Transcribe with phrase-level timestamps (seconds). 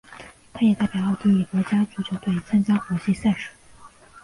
[0.51, 3.51] 他也代表奥地利国家足球队参加国际赛事。